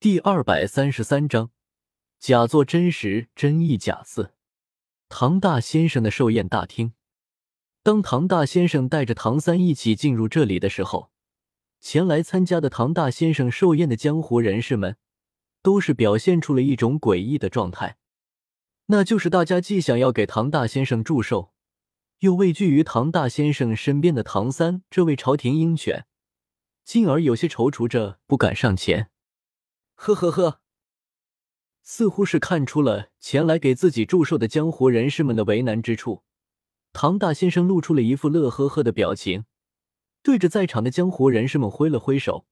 [0.00, 1.50] 第二百三十三章，
[2.18, 4.32] 假作真实，真亦假似。
[5.10, 6.94] 唐大先生的寿宴大厅，
[7.82, 11.10] 当唐大先生带着唐三一起进入这里的时候，
[11.82, 14.96] 前来参加的唐大先生寿宴的江湖人士们，
[15.62, 17.98] 都是表现出了一种诡异的状态，
[18.86, 21.52] 那就是大家既想要给唐大先生祝寿，
[22.20, 26.06] 又畏惧于唐大先生身边的唐三这位朝廷鹰犬，
[26.86, 29.09] 进而有些踌躇着不敢上前。
[30.02, 30.62] 呵呵呵，
[31.82, 36.24] 似乎是看出了前来给自己祝寿的江湖人士们的为难之处，
[36.94, 39.44] 唐大先生露出了一副乐呵呵的表情，
[40.22, 42.46] 对着在场的江湖人士们挥了挥手：“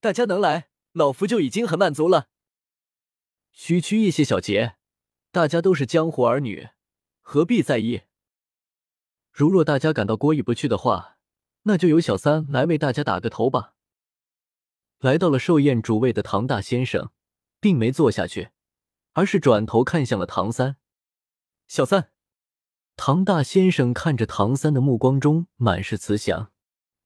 [0.00, 2.28] 大家能来，老夫就已经很满足了。
[3.52, 4.76] 区区一些小节，
[5.32, 6.68] 大家都是江湖儿女，
[7.20, 8.02] 何必在意？
[9.32, 11.18] 如若大家感到过意不去的话，
[11.64, 13.74] 那就由小三来为大家打个头吧。”
[15.00, 17.10] 来到了寿宴主位的唐大先生，
[17.58, 18.50] 并没坐下去，
[19.14, 20.76] 而是转头看向了唐三。
[21.66, 22.12] 小三，
[22.96, 26.52] 唐大先生看着唐三的目光中满是慈祥。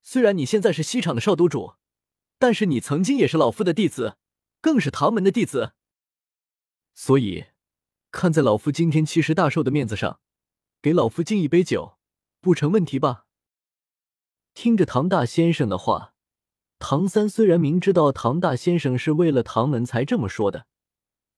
[0.03, 1.75] 虽然你现在是西厂的少督主，
[2.39, 4.17] 但是你曾经也是老夫的弟子，
[4.61, 5.75] 更是唐门的弟子。
[6.95, 7.47] 所以，
[8.11, 10.19] 看在老夫今天七十大寿的面子上，
[10.83, 11.97] 给老夫敬一杯酒，
[12.41, 13.27] 不成问题吧？
[14.53, 16.14] 听着唐大先生的话。
[16.87, 20.67] 唐三虽然明知道唐大先生是为了唐门才这么说的，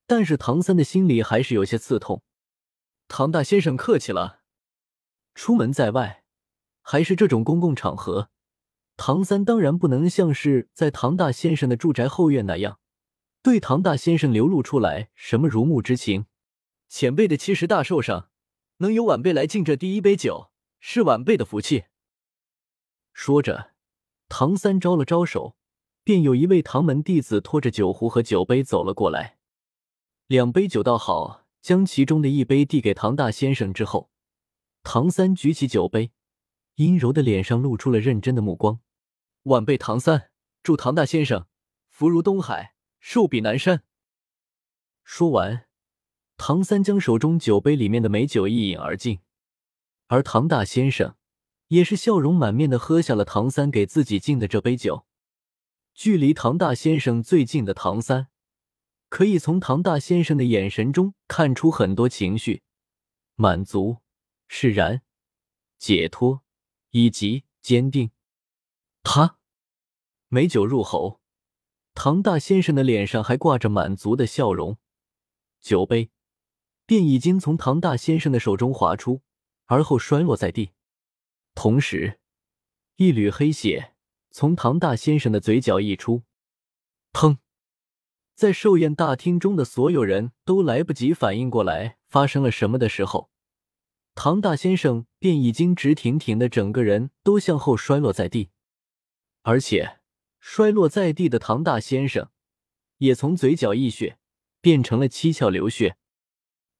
[0.04, 2.24] 但是唐三的心里还是有些刺痛。
[3.06, 4.40] 唐大先生客气了。
[5.36, 6.24] 出门在外，
[6.82, 8.30] 还是这种公共场合，
[8.96, 12.80] 唐三当然不能像是在唐大先生的住宅后院那样，
[13.40, 16.26] 对唐大先生流露出来什么如沐之情。
[16.88, 18.30] 前辈的七十大寿上，
[18.78, 20.50] 能有晚辈来敬这第一杯酒，
[20.80, 21.84] 是晚辈的福气。
[23.12, 23.75] 说着。
[24.28, 25.56] 唐三招了招手，
[26.02, 29.38] 便有一位唐门弟子拖着酒壶和酒杯走了过来。
[30.26, 34.10] 两杯酒倒好，将其中的一杯递给唐大先生之后，
[34.82, 36.10] 唐三举起酒杯，
[36.74, 38.80] 阴柔的脸上露出了认真的目光。
[39.44, 40.30] 晚辈唐三
[40.62, 41.46] 祝唐大先生
[41.88, 43.84] 福如东海，寿比南山。
[45.04, 45.66] 说完，
[46.36, 49.20] 唐三将手中酒杯里面的美酒一饮而尽，
[50.08, 51.14] 而唐大先生。
[51.68, 55.06] 也是笑容满面的喝下了唐三给自己敬的这杯酒。
[55.94, 58.28] 距离唐大先生最近的唐三，
[59.08, 62.62] 可以从唐大先生的眼神中看出很多情绪：
[63.34, 63.98] 满足、
[64.46, 65.02] 释然、
[65.78, 66.42] 解脱
[66.90, 68.10] 以及坚定。
[69.02, 69.38] 他
[70.28, 71.20] 美酒入喉，
[71.94, 74.76] 唐大先生的脸上还挂着满足的笑容，
[75.60, 76.10] 酒杯
[76.84, 79.22] 便已经从唐大先生的手中滑出，
[79.64, 80.72] 而后摔落在地。
[81.56, 82.20] 同时，
[82.96, 83.94] 一缕黑血
[84.30, 86.22] 从唐大先生的嘴角溢出，
[87.14, 87.38] 砰！
[88.34, 93.30] 在寿宴大厅中的所有人都来不及反应过来发生了什么的时候，
[94.14, 98.50] 唐大先生便已经直挺挺的整个人都向后摔落在地，
[99.40, 100.00] 而且
[100.38, 102.30] 摔落在地的唐大先生
[102.98, 104.18] 也从嘴角溢血
[104.60, 105.96] 变成了七窍流血，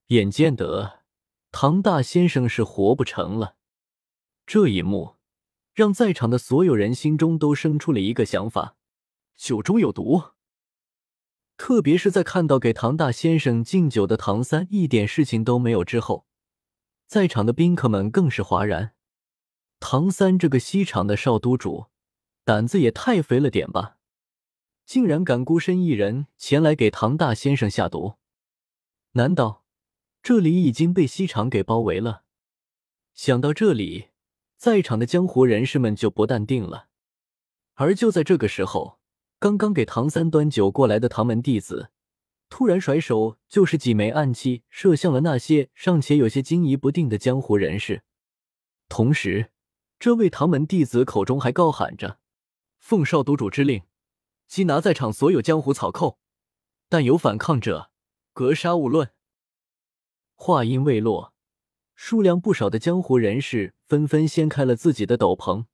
[0.09, 1.03] 眼见得
[1.51, 3.56] 唐大先生是活不成了。
[4.47, 5.17] 这一幕
[5.75, 8.77] 让在场的所有人心中都生出了一个想法：
[9.35, 10.23] 酒中有毒。
[11.57, 16.27] 特别是在看到给唐大先生敬酒的唐三一点事情都没有之后，
[17.07, 18.95] 在场的宾客们更是哗然。
[19.81, 21.87] 唐三这个西厂的少督主，
[22.45, 23.99] 胆子也太肥了点吧！
[24.85, 28.15] 竟然敢孤身一人前来给唐大先生下毒？
[29.13, 29.65] 难道
[30.23, 32.23] 这里已经被西厂给包围了？
[33.13, 34.11] 想到这里。
[34.57, 36.89] 在场的江湖人士们就不淡定了，
[37.75, 38.99] 而就在这个时候，
[39.39, 41.91] 刚刚给唐三端酒过来的唐门弟子
[42.49, 48.03] 突然甩手，就是几枚暗器射向了那些尚且有些惊疑不定的江湖人士。
[48.89, 49.51] 同时，
[49.99, 52.19] 这位唐门弟子口中还高喊着
[52.79, 53.83] ：“奉少督主之令，
[54.49, 56.19] 缉拿在场所有江湖草寇，
[56.89, 57.91] 但有反抗者，
[58.33, 59.11] 格杀勿论。”
[60.35, 61.35] 话音未落。
[61.97, 65.65] 数量不少的江湖人士纷纷掀开了自己的斗篷，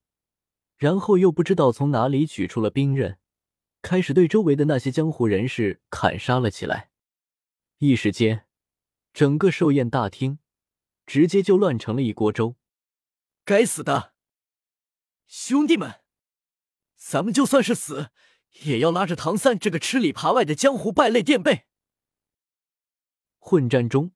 [0.76, 3.18] 然后又不知道从哪里取出了兵刃，
[3.82, 6.90] 开始对周围的那些江湖人士砍杀了起来。
[7.78, 8.46] 一时间，
[9.12, 10.38] 整个寿宴大厅
[11.04, 12.54] 直接就乱成了一锅粥。
[13.44, 14.14] 该死的
[15.26, 16.02] 兄弟们，
[16.96, 18.10] 咱们就算是死，
[18.62, 21.66] 也要拉着唐三这个吃里扒外的江湖败类垫背。
[23.40, 24.12] 混战中。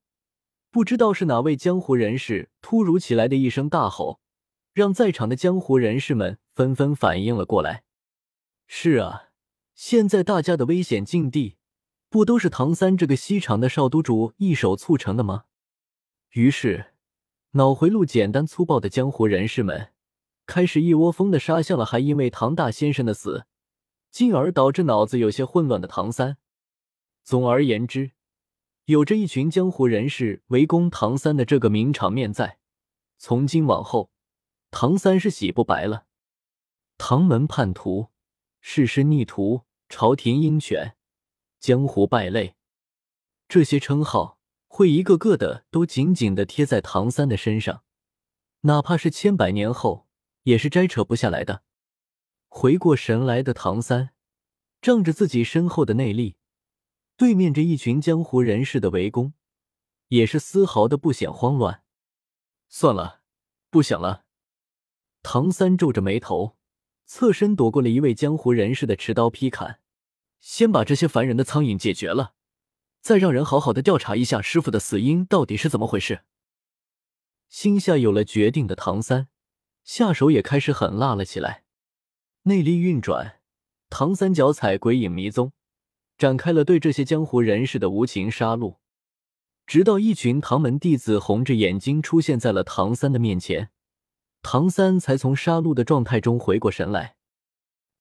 [0.76, 4.20] 不知道是哪位江湖人士突如其来的一声大吼，
[4.75, 7.84] 让在场的江湖人士们纷纷反应了过来。
[8.67, 9.31] 是啊，
[9.75, 11.56] 现在大家的危险境地，
[12.11, 15.44] 不都是唐三这个西厂的少督主一手促成的吗？
[16.32, 16.93] 于是，
[17.52, 19.94] 脑回路简单粗暴的江湖人士们
[20.44, 23.46] 开始一窝蜂的杀向了还因为唐大先生的死，
[24.11, 26.37] 进而导致脑子有些混乱的唐三。
[27.25, 28.11] 总而言之，
[28.87, 32.59] 有着一群江湖人士围攻唐三的这个名场面在，
[33.19, 34.11] 从今往后，
[34.71, 36.06] 唐三是洗不白了。
[36.99, 38.09] 唐门叛徒。
[38.69, 40.97] 世师逆徒、朝廷鹰犬、
[41.61, 42.56] 江湖败类，
[43.47, 47.85] 这些称号会一个个的都紧紧的贴在唐三的身上，
[48.62, 50.09] 哪怕是千百年后，
[50.43, 51.62] 也是摘扯不下来的。
[52.49, 54.11] 回过神来的唐三，
[54.82, 56.35] 仗着自己身后的内力，
[57.17, 59.33] 对面这一群江湖人士的围攻，
[60.09, 61.83] 也是丝毫的不显慌乱。
[62.69, 63.23] 算了，
[63.71, 64.25] 不想了。
[65.23, 66.57] 唐三皱着眉头。
[67.09, 69.79] 侧身躲过了一位江湖人士的持刀劈砍，
[70.41, 72.35] 先把这些烦人的苍蝇解决了，
[73.01, 76.25] 再让人好好的调查一下师傅的死因到底是怎么回事。
[77.49, 79.29] 心下有了决定的唐三，
[79.85, 81.63] 下手也开始狠辣了起来。
[82.43, 83.41] 内力运转，
[83.89, 85.53] 唐三脚踩鬼影迷踪，
[86.19, 88.77] 展开了对这些江湖人士的无情杀戮，
[89.67, 93.71] 直到一群唐门弟子红着眼睛出现在了唐三的面前。
[94.43, 97.17] 唐三才从杀戮的状态中回过神来，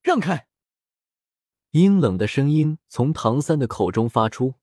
[0.04, 0.48] 让开！
[1.72, 4.54] 阴冷的声音从唐三的口中发出。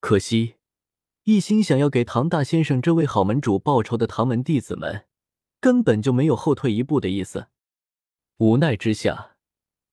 [0.00, 0.54] 可惜，
[1.24, 5.04] 一心想要给唐大先生这位好门主报仇的唐门弟子们，
[5.60, 7.48] 根本就没有后退一步的意思。
[8.38, 9.35] 无奈之下，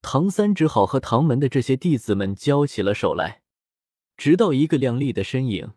[0.04, 3.42] 唐三只好和唐门的这些弟子们交起了手来，
[4.18, 5.74] 直到一个亮丽的身影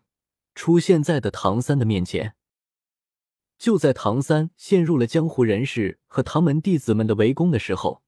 [0.53, 2.35] 出现在的唐三的面前。
[3.57, 8.03] 就在唐三陷入了江湖人士和唐门弟子们的围攻的时候，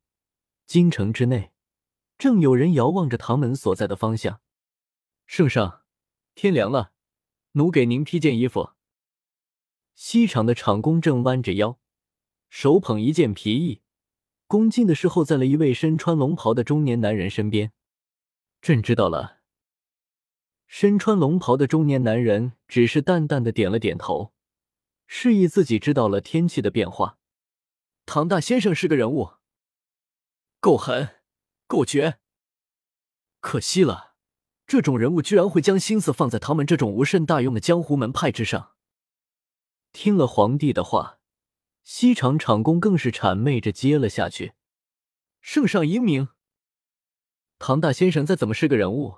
[0.68, 1.51] 京城之内
[2.18, 4.42] 正有人遥望着唐门所在的方向。
[5.25, 5.83] 圣上，
[6.36, 6.92] 天凉了，
[7.54, 8.71] 奴给您披件衣服。
[9.95, 11.80] 西厂的厂工正弯着腰，
[12.50, 13.81] 手捧一件皮衣，
[14.50, 17.72] 恭敬的侍候在了一位身穿龙袍的中年男人身边。
[18.63, 19.42] 朕知道了。
[20.66, 24.34] 身穿龙袍的中年男人只是淡淡的点了点头。
[25.06, 27.19] 示意自己知道了天气的变化。
[28.07, 29.34] 唐大先生是个人物，
[30.60, 31.18] 够狠，
[31.68, 32.18] 够绝。
[33.40, 34.16] 可惜了，
[34.66, 38.72] 这种人物居然会将心思放在唐门这种无甚大用的江湖门派之上。
[39.92, 41.19] 听了皇帝的话，
[41.92, 44.54] 西厂厂公更是谄媚着接了下去。
[45.42, 46.28] 圣上英明。
[47.58, 49.18] 唐大先生再怎么是个人物，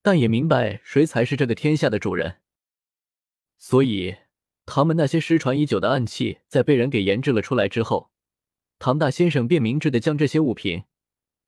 [0.00, 2.40] 但也明白谁才是这个天下的主人，
[3.58, 4.16] 所以。
[4.64, 8.10] 唐门那些失传已久的暗器，在被人给研制了出来之后，
[8.78, 10.84] 唐大先生便明智的将这些物品，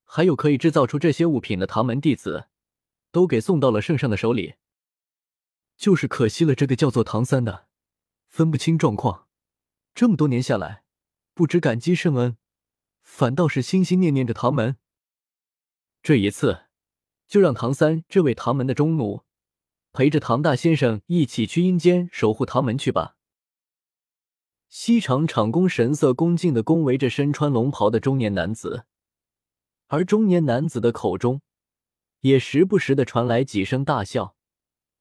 [0.05, 2.49] 还有可以制造出这些物品的唐门弟子，
[3.11, 4.57] 都给送到了圣上的手里。
[5.79, 7.67] 就是可惜了这个叫做唐三的，
[8.29, 9.27] 分不清状况，
[9.95, 10.85] 这么多年下来，
[11.35, 12.37] 不知感激圣恩，
[13.03, 14.77] 反倒是心心念念着唐门。
[16.03, 16.65] 这一次，
[17.27, 19.25] 就让唐三这位唐门的中奴。
[19.93, 23.17] 陪着唐大先生一起去阴间守护唐门去吧。
[24.69, 28.85] 西厂厂工神色恭敬的恭维着身穿龙袍的中年男子，
[29.89, 31.43] 而中年男子的口中
[32.21, 34.37] 也时不时的传来几声大笑，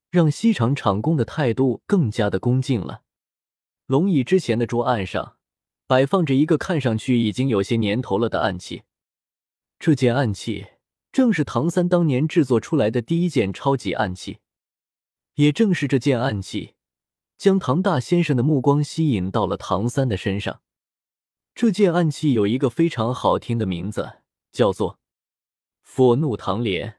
[0.10, 3.04] 让西厂厂工的态度更加的恭敬了。
[3.90, 5.38] 龙椅之前的桌案上
[5.88, 8.84] 摆放着一个看上去已经有些年头了的暗器，
[9.80, 10.68] 这件暗器
[11.12, 14.42] 正是唐三当年制作出来的第一件超级暗器。
[15.34, 16.76] 也正是这件暗器，
[17.36, 20.62] 将唐大先生的目光吸引到了唐三的身上。
[21.56, 24.20] 这件暗器有一个非常好听的名字，
[24.52, 25.00] 叫做
[25.82, 26.98] “佛怒唐莲”。